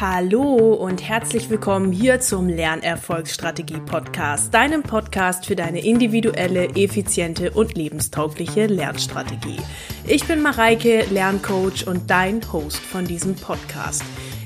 [0.00, 7.76] Hallo und herzlich willkommen hier zum Lernerfolgsstrategie Podcast, deinem Podcast für deine individuelle, effiziente und
[7.76, 9.58] lebenstaugliche Lernstrategie.
[10.06, 14.02] Ich bin Mareike, Lerncoach und dein Host von diesem Podcast.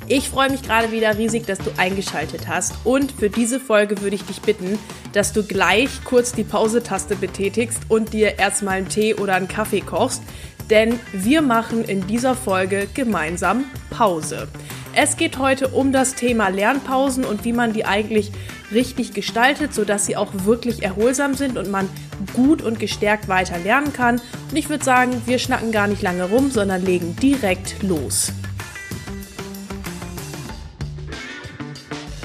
[0.08, 4.16] Ich freue mich gerade wieder riesig, dass du eingeschaltet hast und für diese Folge würde
[4.16, 4.76] ich dich bitten,
[5.12, 9.82] dass du gleich kurz die Pause-Taste betätigst und dir erstmal einen Tee oder einen Kaffee
[9.82, 10.24] kochst,
[10.68, 14.48] denn wir machen in dieser Folge gemeinsam Pause.
[14.96, 18.30] Es geht heute um das Thema Lernpausen und wie man die eigentlich
[18.72, 21.88] richtig gestaltet, sodass sie auch wirklich erholsam sind und man
[22.32, 24.20] gut und gestärkt weiter lernen kann.
[24.50, 28.32] Und ich würde sagen, wir schnacken gar nicht lange rum, sondern legen direkt los.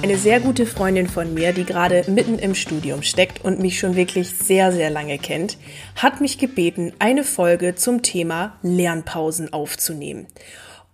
[0.03, 3.95] Eine sehr gute Freundin von mir, die gerade mitten im Studium steckt und mich schon
[3.95, 5.57] wirklich sehr, sehr lange kennt,
[5.95, 10.27] hat mich gebeten, eine Folge zum Thema Lernpausen aufzunehmen.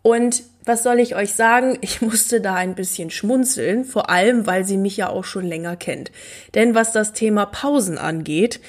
[0.06, 1.80] Und was soll ich euch sagen?
[1.82, 5.76] Ich musste da ein bisschen schmunzeln, vor allem weil sie mich ja auch schon länger
[5.76, 6.12] kennt.
[6.54, 8.60] Denn was das Thema Pausen angeht,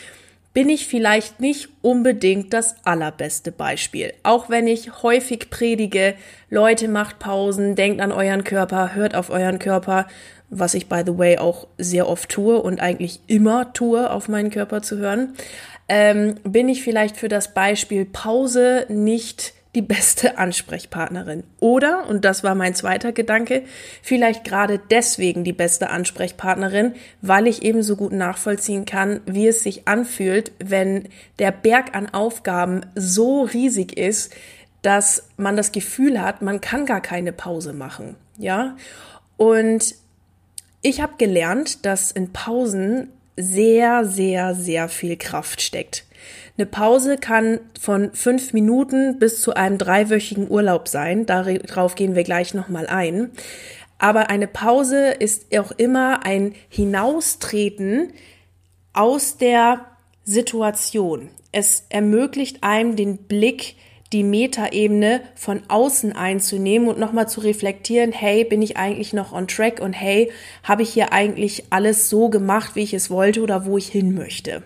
[0.54, 4.14] bin ich vielleicht nicht unbedingt das allerbeste Beispiel.
[4.22, 6.14] Auch wenn ich häufig predige,
[6.48, 10.06] Leute macht Pausen, denkt an euren Körper, hört auf euren Körper,
[10.48, 14.48] was ich by the way auch sehr oft tue und eigentlich immer tue, auf meinen
[14.48, 15.34] Körper zu hören,
[15.86, 21.44] ähm, bin ich vielleicht für das Beispiel Pause nicht die beste Ansprechpartnerin.
[21.60, 23.62] Oder, und das war mein zweiter Gedanke,
[24.02, 29.62] vielleicht gerade deswegen die beste Ansprechpartnerin, weil ich eben so gut nachvollziehen kann, wie es
[29.62, 34.34] sich anfühlt, wenn der Berg an Aufgaben so riesig ist,
[34.80, 38.16] dass man das Gefühl hat, man kann gar keine Pause machen.
[38.38, 38.76] Ja?
[39.36, 39.94] Und
[40.80, 46.04] ich habe gelernt, dass in Pausen sehr, sehr, sehr viel Kraft steckt.
[46.58, 51.26] Eine Pause kann von fünf Minuten bis zu einem dreiwöchigen Urlaub sein.
[51.26, 53.30] Darauf gehen wir gleich nochmal ein.
[53.98, 58.12] Aber eine Pause ist auch immer ein Hinaustreten
[58.94, 59.84] aus der
[60.24, 61.28] Situation.
[61.52, 63.76] Es ermöglicht einem den Blick,
[64.12, 69.48] die Metaebene von außen einzunehmen und nochmal zu reflektieren, hey, bin ich eigentlich noch on
[69.48, 70.30] track und hey,
[70.62, 74.14] habe ich hier eigentlich alles so gemacht, wie ich es wollte oder wo ich hin
[74.14, 74.62] möchte.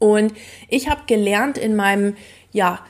[0.00, 0.32] Und
[0.68, 2.16] ich habe gelernt in meinem,
[2.50, 2.80] ja,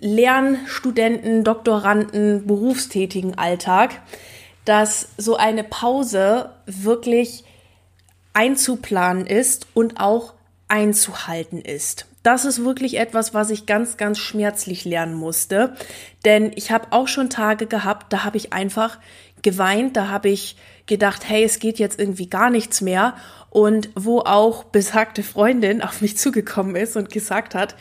[0.00, 4.00] Lernstudenten, Doktoranden, berufstätigen Alltag,
[4.64, 7.44] dass so eine Pause wirklich
[8.32, 10.34] einzuplanen ist und auch
[10.68, 12.06] einzuhalten ist.
[12.26, 15.74] Das ist wirklich etwas, was ich ganz, ganz schmerzlich lernen musste.
[16.24, 18.98] Denn ich habe auch schon Tage gehabt, da habe ich einfach
[19.42, 23.14] geweint, da habe ich gedacht, hey, es geht jetzt irgendwie gar nichts mehr
[23.50, 27.76] und wo auch besagte Freundin auf mich zugekommen ist und gesagt hat,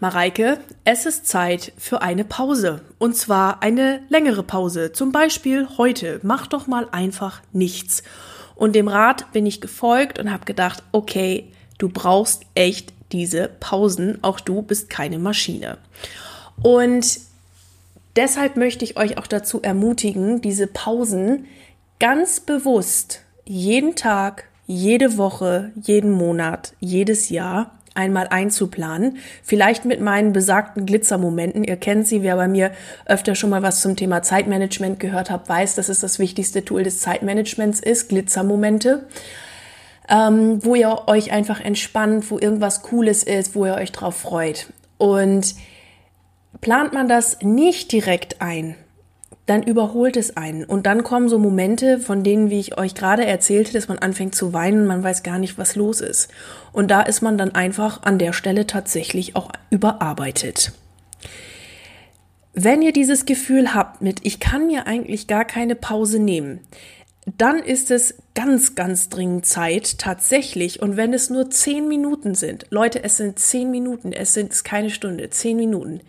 [0.00, 2.80] Mareike, es ist Zeit für eine Pause.
[2.96, 4.92] Und zwar eine längere Pause.
[4.92, 6.20] Zum Beispiel heute.
[6.22, 8.02] Mach doch mal einfach nichts.
[8.54, 14.18] Und dem Rat bin ich gefolgt und habe gedacht, okay, du brauchst echt diese Pausen.
[14.22, 15.78] Auch du bist keine Maschine.
[16.62, 17.20] Und
[18.16, 21.46] deshalb möchte ich euch auch dazu ermutigen, diese Pausen
[22.00, 29.18] ganz bewusst jeden Tag jede Woche, jeden Monat, jedes Jahr einmal einzuplanen.
[29.42, 31.64] Vielleicht mit meinen besagten Glitzermomenten.
[31.64, 32.72] Ihr kennt sie, wer bei mir
[33.06, 36.82] öfter schon mal was zum Thema Zeitmanagement gehört hat, weiß, dass es das wichtigste Tool
[36.82, 39.06] des Zeitmanagements ist, Glitzermomente.
[40.08, 44.66] Ähm, wo ihr euch einfach entspannt, wo irgendwas Cooles ist, wo ihr euch drauf freut.
[44.98, 45.54] Und
[46.60, 48.76] plant man das nicht direkt ein,
[49.46, 50.64] dann überholt es einen.
[50.64, 54.34] Und dann kommen so Momente, von denen, wie ich euch gerade erzählte, dass man anfängt
[54.34, 56.30] zu weinen und man weiß gar nicht, was los ist.
[56.72, 60.72] Und da ist man dann einfach an der Stelle tatsächlich auch überarbeitet.
[62.54, 66.60] Wenn ihr dieses Gefühl habt mit, ich kann mir eigentlich gar keine Pause nehmen,
[67.26, 72.66] dann ist es ganz, ganz dringend Zeit, tatsächlich, und wenn es nur zehn Minuten sind,
[72.70, 76.00] Leute, es sind zehn Minuten, es sind keine Stunde, zehn Minuten,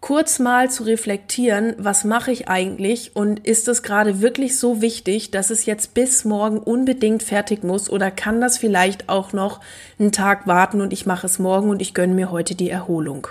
[0.00, 5.30] kurz mal zu reflektieren, was mache ich eigentlich und ist es gerade wirklich so wichtig,
[5.30, 9.60] dass es jetzt bis morgen unbedingt fertig muss oder kann das vielleicht auch noch
[9.98, 13.26] einen Tag warten und ich mache es morgen und ich gönne mir heute die Erholung.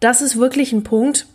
[0.00, 1.26] Das ist wirklich ein Punkt,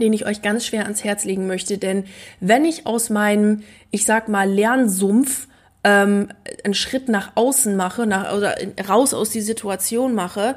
[0.00, 2.04] den ich euch ganz schwer ans Herz legen möchte, denn
[2.40, 5.48] wenn ich aus meinem, ich sag mal, Lernsumpf
[5.84, 6.28] ähm,
[6.64, 8.56] einen Schritt nach außen mache, nach, oder
[8.88, 10.56] raus aus die Situation mache,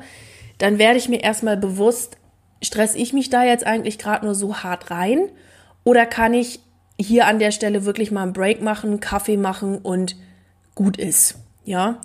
[0.58, 2.18] dann werde ich mir erstmal bewusst,
[2.62, 5.30] stress ich mich da jetzt eigentlich gerade nur so hart rein?
[5.84, 6.60] Oder kann ich
[7.00, 10.16] hier an der Stelle wirklich mal einen Break machen, Kaffee machen und
[10.76, 11.36] gut ist?
[11.66, 12.02] Ja.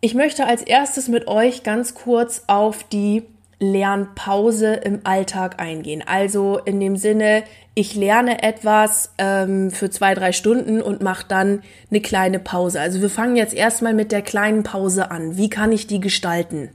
[0.00, 3.22] Ich möchte als erstes mit euch ganz kurz auf die
[3.58, 6.02] Lernpause im Alltag eingehen.
[6.06, 11.62] Also in dem Sinne, ich lerne etwas ähm, für zwei, drei Stunden und mache dann
[11.90, 12.80] eine kleine Pause.
[12.80, 15.36] Also wir fangen jetzt erstmal mit der kleinen Pause an.
[15.36, 16.70] Wie kann ich die gestalten?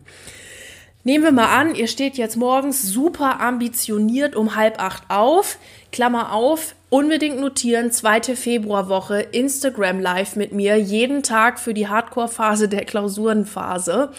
[1.03, 5.57] Nehmen wir mal an, ihr steht jetzt morgens super ambitioniert um halb acht auf.
[5.91, 12.67] Klammer auf, unbedingt notieren, zweite Februarwoche, Instagram Live mit mir, jeden Tag für die Hardcore-Phase
[12.67, 14.11] der Klausurenphase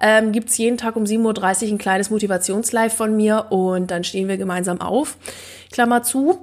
[0.00, 4.28] ähm, gibt jeden Tag um 7.30 Uhr ein kleines Motivationslive von mir und dann stehen
[4.28, 5.16] wir gemeinsam auf.
[5.70, 6.38] Klammer zu.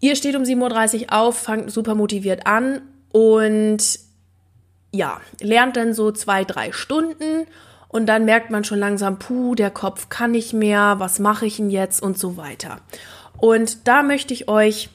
[0.00, 3.98] Ihr steht um 7.30 Uhr auf, fangt super motiviert an und
[4.92, 7.46] ja, lernt dann so zwei, drei Stunden
[7.94, 11.58] und dann merkt man schon langsam, puh, der Kopf kann nicht mehr, was mache ich
[11.58, 12.80] denn jetzt und so weiter.
[13.36, 14.88] Und da möchte ich euch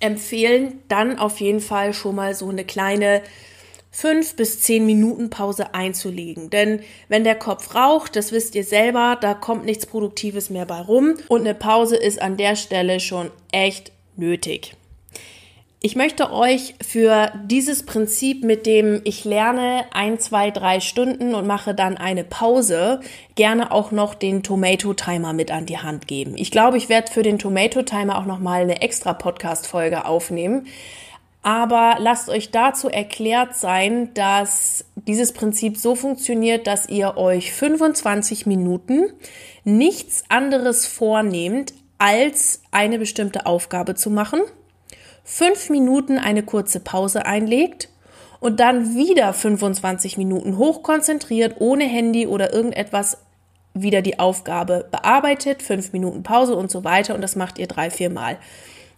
[0.00, 3.20] empfehlen, dann auf jeden Fall schon mal so eine kleine
[3.90, 6.48] fünf bis zehn Minuten Pause einzulegen.
[6.48, 10.80] Denn wenn der Kopf raucht, das wisst ihr selber, da kommt nichts Produktives mehr bei
[10.80, 14.74] rum und eine Pause ist an der Stelle schon echt nötig.
[15.82, 21.46] Ich möchte euch für dieses Prinzip mit dem ich lerne ein, zwei, drei Stunden und
[21.46, 23.00] mache dann eine Pause
[23.34, 26.32] gerne auch noch den Tomato Timer mit an die Hand geben.
[26.36, 30.06] Ich glaube, ich werde für den Tomato Timer auch noch mal eine extra Podcast Folge
[30.06, 30.66] aufnehmen,
[31.42, 38.46] aber lasst euch dazu erklärt sein, dass dieses Prinzip so funktioniert, dass ihr euch 25
[38.46, 39.12] Minuten
[39.62, 44.40] nichts anderes vornehmt, als eine bestimmte Aufgabe zu machen,
[45.26, 47.90] fünf Minuten eine kurze Pause einlegt
[48.38, 53.18] und dann wieder 25 Minuten hochkonzentriert, ohne Handy oder irgendetwas
[53.74, 57.90] wieder die Aufgabe bearbeitet, fünf Minuten Pause und so weiter und das macht ihr drei,
[57.90, 58.38] vier Mal.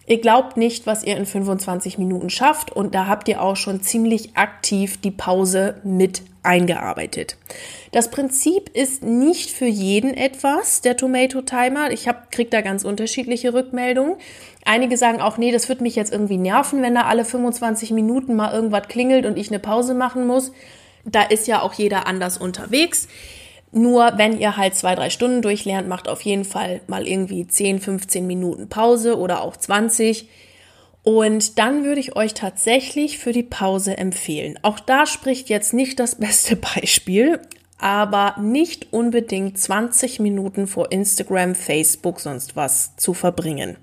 [0.05, 3.81] Ihr glaubt nicht, was ihr in 25 Minuten schafft und da habt ihr auch schon
[3.81, 7.37] ziemlich aktiv die Pause mit eingearbeitet.
[7.91, 11.91] Das Prinzip ist nicht für jeden etwas, der Tomato Timer.
[11.91, 14.15] Ich hab, krieg da ganz unterschiedliche Rückmeldungen.
[14.65, 18.35] Einige sagen auch, nee, das wird mich jetzt irgendwie nerven, wenn da alle 25 Minuten
[18.35, 20.51] mal irgendwas klingelt und ich eine Pause machen muss.
[21.05, 23.07] Da ist ja auch jeder anders unterwegs.
[23.71, 27.79] Nur wenn ihr halt zwei, drei Stunden durchlernt, macht auf jeden Fall mal irgendwie 10,
[27.79, 30.27] 15 Minuten Pause oder auch 20.
[31.09, 34.59] Und dann würde ich euch tatsächlich für die Pause empfehlen.
[34.61, 37.39] Auch da spricht jetzt nicht das beste Beispiel,
[37.79, 43.77] aber nicht unbedingt 20 Minuten vor Instagram, Facebook, sonst was zu verbringen.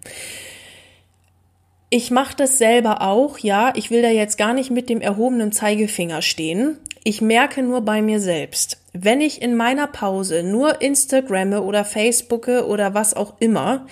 [1.91, 3.73] Ich mache das selber auch, ja.
[3.75, 6.79] Ich will da jetzt gar nicht mit dem erhobenen Zeigefinger stehen.
[7.03, 12.69] Ich merke nur bei mir selbst, wenn ich in meiner Pause nur Instagramme oder Facebooke
[12.69, 13.89] oder was auch immer,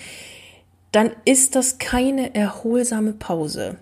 [0.95, 3.77] dann ist das keine erholsame Pause.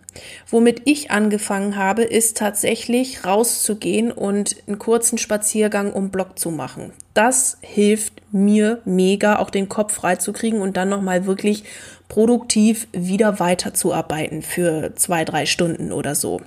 [0.48, 6.92] Womit ich angefangen habe, ist tatsächlich rauszugehen und einen kurzen Spaziergang um Block zu machen.
[7.12, 11.64] Das hilft mir mega, auch den Kopf freizukriegen und dann nochmal wirklich
[12.08, 16.40] produktiv wieder weiterzuarbeiten für zwei, drei Stunden oder so.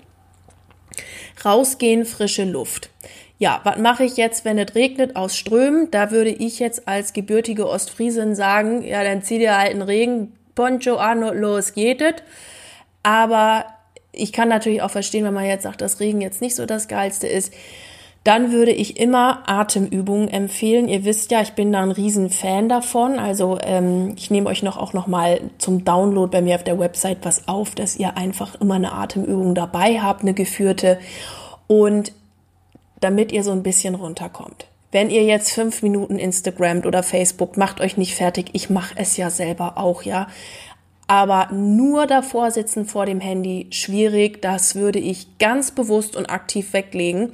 [1.44, 2.90] Rausgehen, frische Luft.
[3.38, 5.92] Ja, was mache ich jetzt, wenn es regnet aus Strömen?
[5.92, 9.82] Da würde ich jetzt als gebürtige Ostfriesin sagen, ja, dann zieh dir halt einen
[10.58, 12.16] Regenponcho an los geht es.
[13.04, 13.66] Aber
[14.12, 16.88] ich kann natürlich auch verstehen, wenn man jetzt sagt, dass Regen jetzt nicht so das
[16.88, 17.54] Geilste ist.
[18.24, 20.88] Dann würde ich immer Atemübungen empfehlen.
[20.88, 23.20] Ihr wisst ja, ich bin da ein riesen Fan davon.
[23.20, 26.80] Also ähm, ich nehme euch noch auch noch mal zum Download bei mir auf der
[26.80, 30.98] Website was auf, dass ihr einfach immer eine Atemübung dabei habt, eine geführte
[31.68, 32.14] und
[33.00, 34.66] damit ihr so ein bisschen runterkommt.
[34.96, 38.52] Wenn ihr jetzt fünf Minuten Instagramt oder Facebook, macht euch nicht fertig.
[38.54, 40.30] Ich mache es ja selber auch, ja.
[41.06, 44.42] Aber nur davor sitzen vor dem Handy, schwierig.
[44.42, 47.32] Das würde ich ganz bewusst und aktiv weglegen.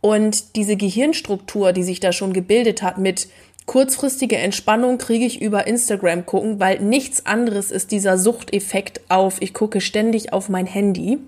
[0.00, 3.28] Und diese Gehirnstruktur, die sich da schon gebildet hat mit
[3.66, 9.54] kurzfristige Entspannung kriege ich über Instagram gucken, weil nichts anderes ist dieser Suchteffekt auf, ich
[9.54, 11.20] gucke ständig auf mein Handy.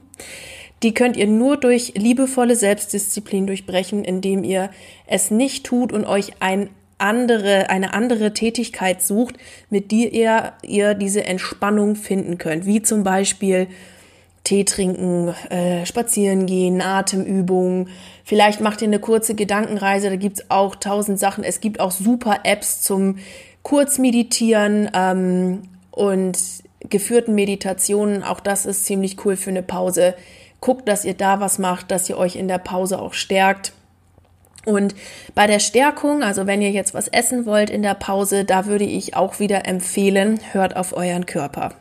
[0.82, 4.70] Die könnt ihr nur durch liebevolle Selbstdisziplin durchbrechen, indem ihr
[5.06, 9.36] es nicht tut und euch ein andere, eine andere Tätigkeit sucht,
[9.70, 13.68] mit der ihr, ihr diese Entspannung finden könnt, wie zum Beispiel
[14.44, 17.88] Tee trinken, äh, spazieren gehen, Atemübungen.
[18.24, 21.44] Vielleicht macht ihr eine kurze Gedankenreise, da gibt's auch tausend Sachen.
[21.44, 23.18] Es gibt auch super Apps zum
[23.62, 26.38] Kurzmeditieren ähm, und
[26.80, 28.22] geführten Meditationen.
[28.22, 30.14] Auch das ist ziemlich cool für eine Pause.
[30.60, 33.72] Guckt, dass ihr da was macht, dass ihr euch in der Pause auch stärkt.
[34.64, 34.94] Und
[35.34, 38.84] bei der Stärkung, also wenn ihr jetzt was essen wollt in der Pause, da würde
[38.84, 41.74] ich auch wieder empfehlen, hört auf euren Körper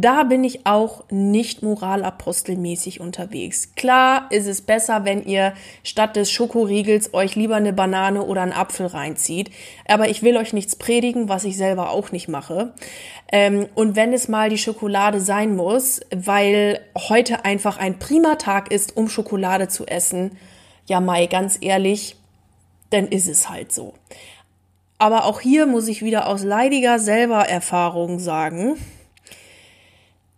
[0.00, 3.74] da bin ich auch nicht moralapostelmäßig unterwegs.
[3.74, 8.52] Klar ist es besser, wenn ihr statt des Schokoriegels euch lieber eine Banane oder einen
[8.52, 9.50] Apfel reinzieht.
[9.86, 12.72] Aber ich will euch nichts predigen, was ich selber auch nicht mache.
[13.30, 18.70] Ähm, und wenn es mal die Schokolade sein muss, weil heute einfach ein prima Tag
[18.70, 20.36] ist, um Schokolade zu essen,
[20.86, 22.16] ja Mai, ganz ehrlich,
[22.90, 23.94] dann ist es halt so.
[24.98, 28.76] Aber auch hier muss ich wieder aus leidiger selber Erfahrung sagen,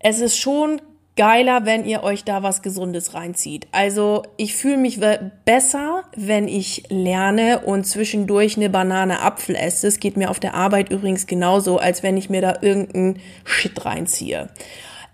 [0.00, 0.80] es ist schon
[1.18, 3.66] geiler, wenn ihr euch da was Gesundes reinzieht.
[3.72, 5.00] Also ich fühle mich
[5.44, 9.88] besser, wenn ich lerne und zwischendurch eine Banane Apfel esse.
[9.88, 13.84] Es geht mir auf der Arbeit übrigens genauso, als wenn ich mir da irgendeinen Shit
[13.84, 14.48] reinziehe.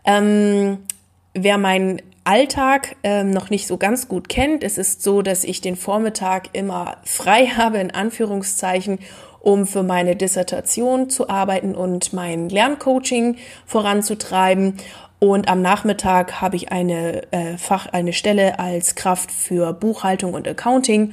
[0.05, 0.81] Ähm,
[1.33, 5.63] wer meinen Alltag ähm, noch nicht so ganz gut kennt, es ist so, dass ich
[5.63, 8.99] den Vormittag immer frei habe, in Anführungszeichen,
[9.45, 13.37] um für meine Dissertation zu arbeiten und mein Lerncoaching
[13.67, 14.79] voranzutreiben.
[15.19, 20.49] Und am Nachmittag habe ich eine äh, Fach, eine Stelle als Kraft für Buchhaltung und
[20.49, 21.13] Accounting.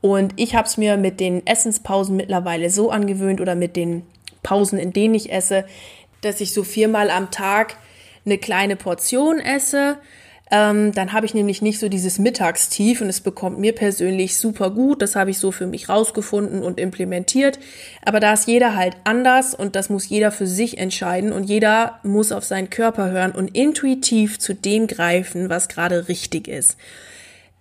[0.00, 4.06] Und ich habe es mir mit den Essenspausen mittlerweile so angewöhnt oder mit den
[4.44, 5.64] Pausen, in denen ich esse,
[6.20, 7.76] dass ich so viermal am Tag
[8.24, 9.96] eine kleine Portion esse.
[10.54, 14.70] Ähm, dann habe ich nämlich nicht so dieses Mittagstief und es bekommt mir persönlich super
[14.70, 15.00] gut.
[15.00, 17.58] Das habe ich so für mich rausgefunden und implementiert.
[18.04, 22.00] Aber da ist jeder halt anders und das muss jeder für sich entscheiden und jeder
[22.02, 26.76] muss auf seinen Körper hören und intuitiv zu dem greifen, was gerade richtig ist.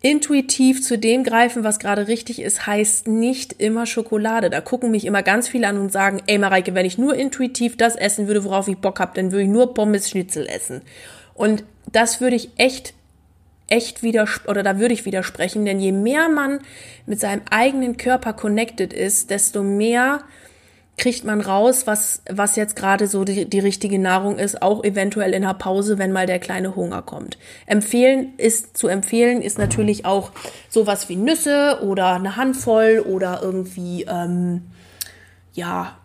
[0.02, 4.50] Intuitiv zu dem greifen, was gerade richtig ist, heißt nicht immer Schokolade.
[4.50, 7.78] Da gucken mich immer ganz viele an und sagen, ey Mareike, wenn ich nur intuitiv
[7.78, 10.82] das essen würde, worauf ich Bock habe, dann würde ich nur Pommes Schnitzel essen.
[11.34, 12.94] Und das würde ich echt,
[13.68, 16.60] echt wieder, oder da würde ich widersprechen, denn je mehr man
[17.06, 20.22] mit seinem eigenen Körper connected ist, desto mehr
[20.98, 25.34] kriegt man raus, was, was jetzt gerade so die, die richtige Nahrung ist, auch eventuell
[25.34, 27.40] in der Pause, wenn mal der kleine Hunger kommt.
[27.66, 30.32] Empfehlen ist, zu empfehlen ist natürlich auch
[30.70, 34.68] sowas wie Nüsse oder eine Handvoll oder irgendwie, ähm,
[35.54, 35.98] ja,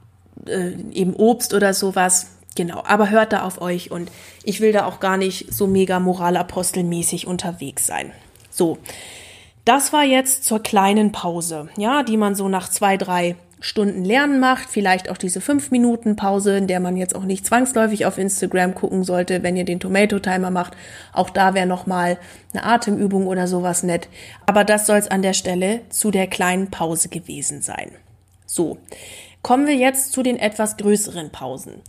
[0.47, 2.36] äh, eben Obst oder sowas.
[2.57, 4.11] Genau, aber hört da auf euch und
[4.43, 8.13] ich will da auch gar nicht so mega moralapostelmäßig unterwegs sein.
[8.51, 8.79] So,
[9.67, 14.41] das war jetzt zur kleinen Pause, ja, die man so nach zwei, drei Stunden Lernen
[14.41, 18.17] macht, vielleicht auch diese fünf Minuten Pause, in der man jetzt auch nicht zwangsläufig auf
[18.17, 20.77] Instagram gucken sollte, wenn ihr den Tomato Timer macht.
[21.13, 22.19] Auch da wäre noch mal
[22.53, 24.09] eine Atemübung oder sowas nett.
[24.47, 27.91] Aber das soll es an der Stelle zu der kleinen Pause gewesen sein.
[28.47, 28.79] So,
[29.43, 31.83] kommen wir jetzt zu den etwas größeren Pausen.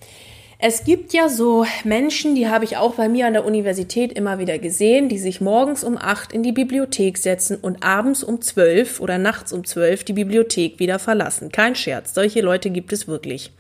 [0.60, 4.40] Es gibt ja so Menschen, die habe ich auch bei mir an der Universität immer
[4.40, 9.00] wieder gesehen, die sich morgens um acht in die Bibliothek setzen und abends um zwölf
[9.00, 11.52] oder nachts um zwölf die Bibliothek wieder verlassen.
[11.52, 13.52] Kein Scherz, solche Leute gibt es wirklich.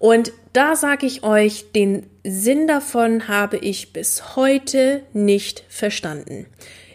[0.00, 6.46] Und da sage ich euch, den Sinn davon habe ich bis heute nicht verstanden.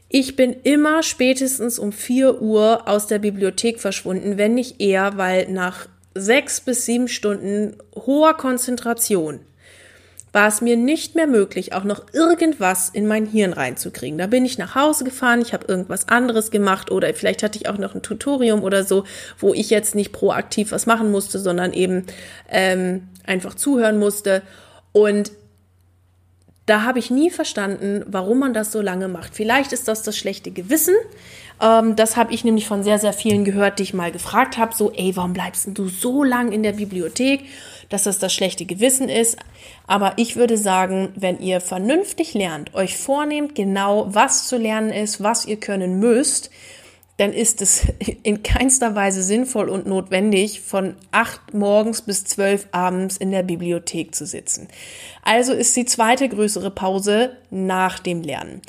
[0.10, 5.50] Ich bin immer spätestens um vier Uhr aus der Bibliothek verschwunden, wenn nicht eher, weil
[5.50, 5.88] nach
[6.20, 9.40] sechs bis sieben Stunden hoher Konzentration
[10.34, 14.20] war es mir nicht mehr möglich, auch noch irgendwas in mein Hirn reinzukriegen.
[14.20, 17.68] Da bin ich nach Hause gefahren, ich habe irgendwas anderes gemacht oder vielleicht hatte ich
[17.68, 19.04] auch noch ein Tutorium oder so,
[19.40, 22.06] wo ich jetzt nicht proaktiv was machen musste, sondern eben
[22.50, 24.44] ähm, einfach zuhören musste.
[24.92, 25.32] Und
[26.68, 29.34] da habe ich nie verstanden, warum man das so lange macht.
[29.34, 30.96] Vielleicht ist das das schlechte Gewissen,
[31.62, 34.76] ähm, das habe ich nämlich von sehr, sehr vielen gehört, die ich mal gefragt habe,
[34.76, 37.46] so, ey, warum bleibst du so lang in der Bibliothek,
[37.90, 39.38] dass das das schlechte Gewissen ist.
[39.88, 45.24] Aber ich würde sagen, wenn ihr vernünftig lernt, euch vornehmt genau, was zu lernen ist,
[45.24, 46.52] was ihr können müsst,
[47.18, 47.88] dann ist es
[48.24, 54.14] in keinster Weise sinnvoll und notwendig, von acht morgens bis zwölf abends in der Bibliothek
[54.14, 54.68] zu sitzen.
[55.24, 58.62] Also ist die zweite größere Pause nach dem Lernen.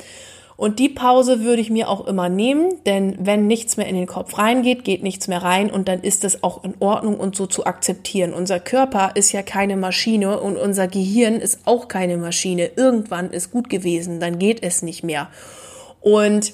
[0.59, 4.07] Und die Pause würde ich mir auch immer nehmen, denn wenn nichts mehr in den
[4.07, 7.45] Kopf reingeht, geht nichts mehr rein und dann ist es auch in Ordnung und so
[7.45, 8.33] zu akzeptieren.
[8.33, 12.71] Unser Körper ist ja keine Maschine und unser Gehirn ist auch keine Maschine.
[12.75, 15.29] Irgendwann ist gut gewesen, dann geht es nicht mehr.
[16.01, 16.51] Und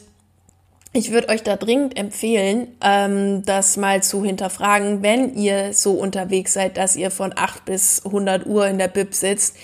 [0.93, 6.53] ich würde euch da dringend empfehlen, ähm, das mal zu hinterfragen, wenn ihr so unterwegs
[6.53, 9.55] seid, dass ihr von 8 bis 100 Uhr in der Bib sitzt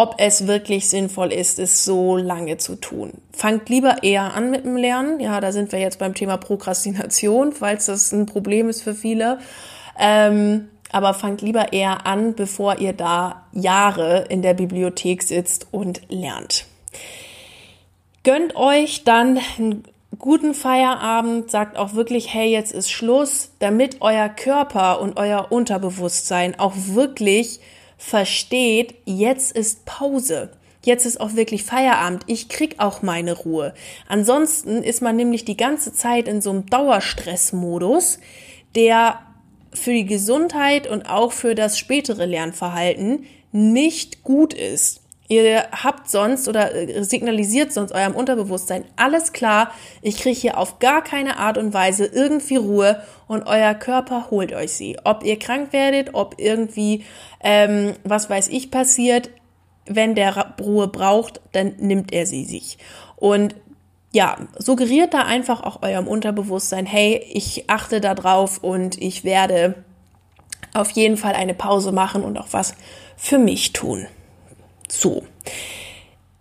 [0.00, 3.12] ob es wirklich sinnvoll ist, es so lange zu tun.
[3.32, 5.20] Fangt lieber eher an mit dem Lernen.
[5.20, 9.40] Ja, da sind wir jetzt beim Thema Prokrastination, falls das ein Problem ist für viele.
[9.98, 16.00] Ähm, aber fangt lieber eher an, bevor ihr da Jahre in der Bibliothek sitzt und
[16.08, 16.64] lernt.
[18.22, 19.84] Gönnt euch dann einen
[20.18, 26.58] guten Feierabend, sagt auch wirklich, hey, jetzt ist Schluss, damit euer Körper und euer Unterbewusstsein
[26.58, 27.60] auch wirklich
[28.00, 30.50] versteht, jetzt ist Pause.
[30.82, 32.24] Jetzt ist auch wirklich Feierabend.
[32.26, 33.74] Ich krieg auch meine Ruhe.
[34.08, 38.18] Ansonsten ist man nämlich die ganze Zeit in so einem Dauerstressmodus,
[38.74, 39.20] der
[39.74, 44.99] für die Gesundheit und auch für das spätere Lernverhalten nicht gut ist.
[45.30, 49.70] Ihr habt sonst oder äh, signalisiert sonst eurem Unterbewusstsein, alles klar,
[50.02, 54.52] ich kriege hier auf gar keine Art und Weise irgendwie Ruhe und euer Körper holt
[54.52, 54.96] euch sie.
[55.04, 57.04] Ob ihr krank werdet, ob irgendwie,
[57.44, 59.30] ähm, was weiß ich, passiert,
[59.86, 62.78] wenn der Ruhe braucht, dann nimmt er sie sich.
[63.14, 63.54] Und
[64.12, 69.76] ja, suggeriert da einfach auch eurem Unterbewusstsein, hey, ich achte da drauf und ich werde
[70.74, 72.74] auf jeden Fall eine Pause machen und auch was
[73.16, 74.08] für mich tun.
[74.90, 75.22] So.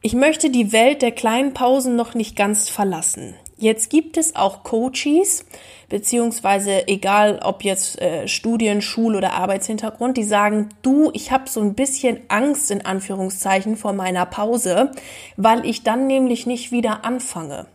[0.01, 3.35] Ich möchte die Welt der kleinen Pausen noch nicht ganz verlassen.
[3.57, 5.45] Jetzt gibt es auch Coaches,
[5.89, 11.59] beziehungsweise egal ob jetzt äh, Studien, Schul- oder Arbeitshintergrund, die sagen, du, ich habe so
[11.59, 14.91] ein bisschen Angst in Anführungszeichen vor meiner Pause,
[15.35, 17.67] weil ich dann nämlich nicht wieder anfange.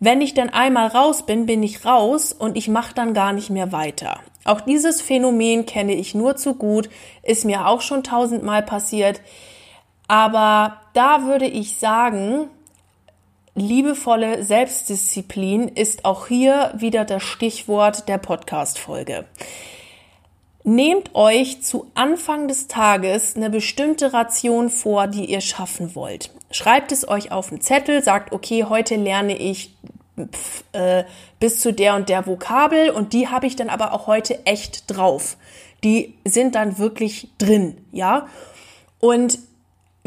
[0.00, 3.50] Wenn ich dann einmal raus bin, bin ich raus und ich mache dann gar nicht
[3.50, 4.20] mehr weiter.
[4.44, 6.88] Auch dieses Phänomen kenne ich nur zu gut,
[7.22, 9.20] ist mir auch schon tausendmal passiert.
[10.08, 12.48] Aber da würde ich sagen,
[13.54, 19.26] liebevolle Selbstdisziplin ist auch hier wieder das Stichwort der Podcast-Folge.
[20.64, 26.30] Nehmt euch zu Anfang des Tages eine bestimmte Ration vor, die ihr schaffen wollt.
[26.50, 29.76] Schreibt es euch auf den Zettel, sagt, okay, heute lerne ich
[30.72, 31.04] äh,
[31.38, 34.84] bis zu der und der Vokabel und die habe ich dann aber auch heute echt
[34.90, 35.36] drauf.
[35.84, 38.26] Die sind dann wirklich drin, ja?
[39.00, 39.38] Und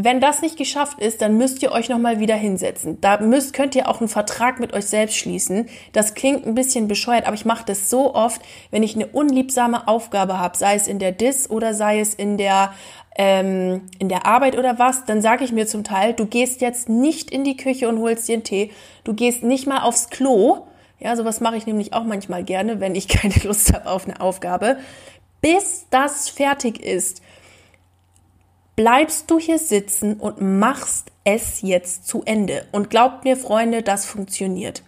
[0.04, 3.00] wenn das nicht geschafft ist, dann müsst ihr euch nochmal wieder hinsetzen.
[3.02, 5.68] Da müsst, könnt ihr auch einen Vertrag mit euch selbst schließen.
[5.92, 9.88] Das klingt ein bisschen bescheuert, aber ich mache das so oft, wenn ich eine unliebsame
[9.88, 12.74] Aufgabe habe, sei es in der Dis oder sei es in der
[13.18, 16.88] ähm, in der Arbeit oder was, dann sage ich mir zum Teil, du gehst jetzt
[16.88, 18.72] nicht in die Küche und holst dir einen Tee,
[19.04, 20.68] du gehst nicht mal aufs Klo.
[20.98, 24.22] Ja, sowas mache ich nämlich auch manchmal gerne, wenn ich keine Lust habe auf eine
[24.22, 24.78] Aufgabe,
[25.42, 27.22] bis das fertig ist
[28.82, 32.66] bleibst du hier sitzen und machst es jetzt zu Ende.
[32.72, 34.82] Und glaubt mir, Freunde, das funktioniert.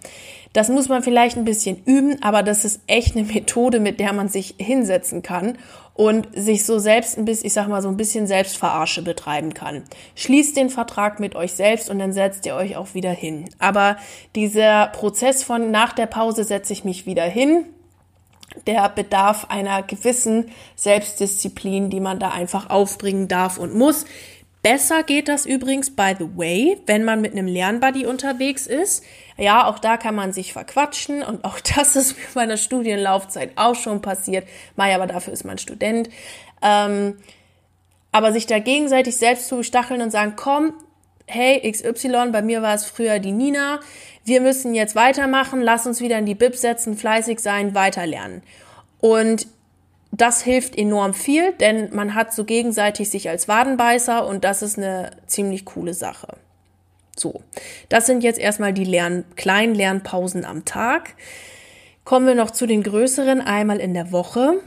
[0.51, 4.11] Das muss man vielleicht ein bisschen üben, aber das ist echt eine Methode, mit der
[4.13, 5.59] man sich hinsetzen kann
[5.93, 9.83] und sich so selbst ein bisschen, ich sag mal, so ein bisschen Selbstverarsche betreiben kann.
[10.15, 13.45] Schließt den Vertrag mit euch selbst und dann setzt ihr euch auch wieder hin.
[13.59, 13.97] Aber
[14.35, 17.65] dieser Prozess von nach der Pause setze ich mich wieder hin,
[18.67, 24.05] der bedarf einer gewissen Selbstdisziplin, die man da einfach aufbringen darf und muss.
[24.61, 29.03] Besser geht das übrigens, by the way, wenn man mit einem Lernbuddy unterwegs ist.
[29.37, 33.75] Ja, auch da kann man sich verquatschen und auch das ist mit meiner Studienlaufzeit auch
[33.75, 34.47] schon passiert.
[34.77, 36.09] Mai, aber dafür ist man Student.
[36.61, 37.17] Ähm,
[38.13, 40.73] aber sich da gegenseitig selbst zu stacheln und sagen, komm,
[41.25, 43.79] hey, XY, bei mir war es früher die Nina,
[44.25, 48.41] wir müssen jetzt weitermachen, lass uns wieder in die Bib setzen, fleißig sein, weiterlernen.
[48.99, 49.47] Und
[50.11, 54.77] das hilft enorm viel, denn man hat so gegenseitig sich als Wadenbeißer und das ist
[54.77, 56.37] eine ziemlich coole Sache.
[57.15, 57.41] So,
[57.89, 61.15] das sind jetzt erstmal die Lern kleinen Lernpausen am Tag.
[62.05, 64.59] Kommen wir noch zu den größeren einmal in der Woche.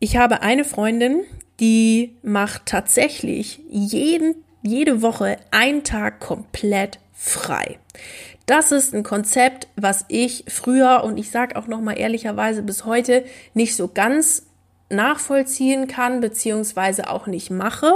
[0.00, 1.22] Ich habe eine Freundin,
[1.60, 7.78] die macht tatsächlich jeden, jede Woche einen Tag komplett frei.
[8.46, 12.84] Das ist ein Konzept, was ich früher und ich sage auch noch mal ehrlicherweise bis
[12.84, 14.46] heute nicht so ganz
[14.88, 17.92] nachvollziehen kann beziehungsweise auch nicht mache.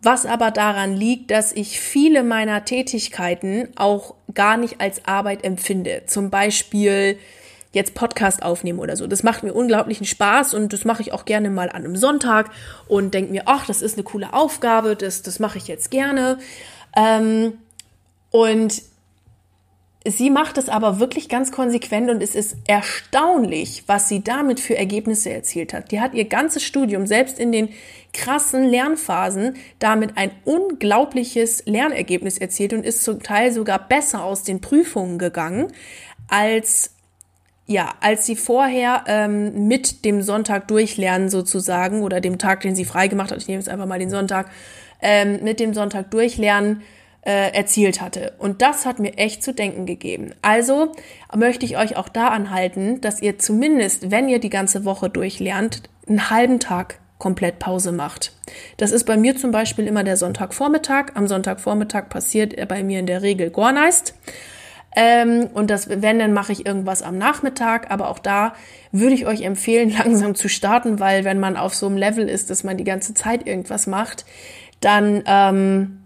[0.00, 6.04] Was aber daran liegt, dass ich viele meiner Tätigkeiten auch gar nicht als Arbeit empfinde.
[6.06, 7.18] Zum Beispiel
[7.72, 9.06] jetzt Podcast aufnehmen oder so.
[9.06, 12.50] Das macht mir unglaublichen Spaß und das mache ich auch gerne mal an einem Sonntag
[12.86, 16.38] und denke mir, ach, das ist eine coole Aufgabe, das, das mache ich jetzt gerne.
[16.96, 17.54] Ähm,
[18.30, 18.82] und
[20.04, 24.76] Sie macht es aber wirklich ganz konsequent und es ist erstaunlich, was sie damit für
[24.76, 25.92] Ergebnisse erzielt hat.
[25.92, 27.68] Die hat ihr ganzes Studium, selbst in den
[28.12, 34.60] krassen Lernphasen, damit ein unglaubliches Lernergebnis erzielt und ist zum Teil sogar besser aus den
[34.60, 35.68] Prüfungen gegangen,
[36.26, 36.91] als
[37.72, 42.84] ja, als sie vorher ähm, mit dem Sonntag durchlernen sozusagen oder dem Tag, den sie
[42.84, 44.50] freigemacht hat, ich nehme jetzt einfach mal den Sonntag,
[45.00, 46.82] ähm, mit dem Sonntag durchlernen,
[47.22, 48.34] äh, erzielt hatte.
[48.38, 50.34] Und das hat mir echt zu denken gegeben.
[50.42, 50.92] Also
[51.34, 55.82] möchte ich euch auch da anhalten, dass ihr zumindest, wenn ihr die ganze Woche durchlernt,
[56.08, 58.32] einen halben Tag komplett Pause macht.
[58.76, 61.12] Das ist bei mir zum Beispiel immer der Sonntagvormittag.
[61.14, 64.14] Am Sonntagvormittag passiert bei mir in der Regel Gorneist.
[64.94, 67.90] Ähm, und das, wenn, dann mache ich irgendwas am Nachmittag.
[67.90, 68.54] Aber auch da
[68.90, 72.50] würde ich euch empfehlen, langsam zu starten, weil wenn man auf so einem Level ist,
[72.50, 74.24] dass man die ganze Zeit irgendwas macht,
[74.80, 76.02] dann ähm,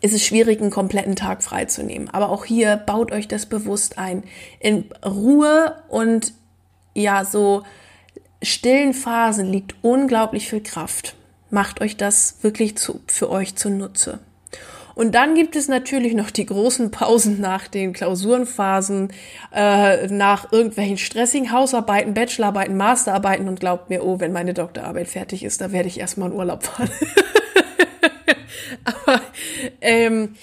[0.00, 2.10] ist es schwierig, einen kompletten Tag freizunehmen.
[2.10, 4.24] Aber auch hier baut euch das bewusst ein.
[4.58, 6.32] In Ruhe und
[6.94, 7.62] ja, so
[8.42, 11.14] stillen Phasen liegt unglaublich viel Kraft.
[11.50, 14.18] Macht euch das wirklich zu, für euch zunutze.
[14.94, 19.12] Und dann gibt es natürlich noch die großen Pausen nach den Klausurenphasen,
[19.54, 25.44] äh, nach irgendwelchen stressigen Hausarbeiten, Bachelorarbeiten, Masterarbeiten und glaubt mir, oh, wenn meine Doktorarbeit fertig
[25.44, 26.90] ist, da werde ich erstmal in Urlaub fahren.
[28.84, 29.20] Aber
[29.80, 30.34] ähm,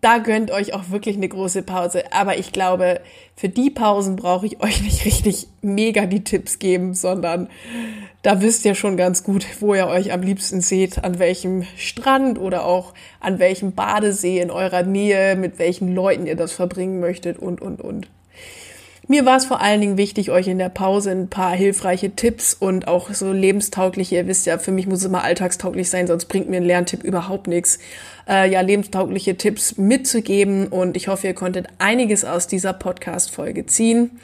[0.00, 2.12] da gönnt euch auch wirklich eine große Pause.
[2.12, 3.00] Aber ich glaube,
[3.34, 7.48] für die Pausen brauche ich euch nicht richtig mega die Tipps geben, sondern
[8.22, 12.38] da wisst ihr schon ganz gut, wo ihr euch am liebsten seht, an welchem Strand
[12.38, 17.38] oder auch an welchem Badesee in eurer Nähe, mit welchen Leuten ihr das verbringen möchtet
[17.38, 18.08] und, und, und.
[19.08, 22.54] Mir war es vor allen Dingen wichtig, euch in der Pause ein paar hilfreiche Tipps
[22.54, 26.24] und auch so lebenstaugliche, ihr wisst ja, für mich muss es immer alltagstauglich sein, sonst
[26.24, 27.78] bringt mir ein Lerntipp überhaupt nichts.
[28.28, 34.18] Äh, ja, lebenstaugliche Tipps mitzugeben und ich hoffe, ihr konntet einiges aus dieser Podcast-Folge ziehen.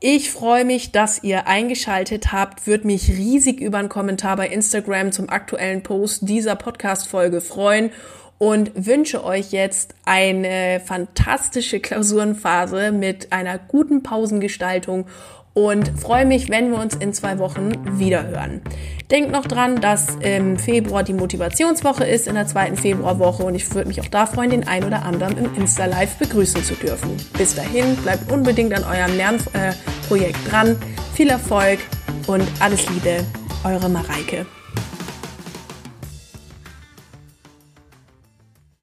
[0.00, 5.12] Ich freue mich, dass ihr eingeschaltet habt, würde mich riesig über einen Kommentar bei Instagram
[5.12, 7.90] zum aktuellen Post dieser Podcast-Folge freuen
[8.38, 15.06] und wünsche euch jetzt eine fantastische Klausurenphase mit einer guten Pausengestaltung
[15.54, 18.60] und freue mich, wenn wir uns in zwei Wochen wiederhören.
[19.10, 23.72] Denkt noch dran, dass im Februar die Motivationswoche ist, in der zweiten Februarwoche und ich
[23.72, 27.16] würde mich auch da freuen, den ein oder anderen im Insta-Live begrüßen zu dürfen.
[27.38, 30.76] Bis dahin, bleibt unbedingt an eurem Lernprojekt dran.
[31.14, 31.78] Viel Erfolg
[32.26, 33.24] und alles Liebe,
[33.62, 34.46] eure Mareike.